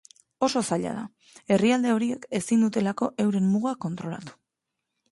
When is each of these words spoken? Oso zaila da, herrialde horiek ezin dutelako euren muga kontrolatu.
Oso 0.45 0.61
zaila 0.69 0.93
da, 0.99 1.03
herrialde 1.57 1.93
horiek 1.99 2.27
ezin 2.41 2.67
dutelako 2.69 3.13
euren 3.27 3.51
muga 3.55 3.77
kontrolatu. 3.89 4.41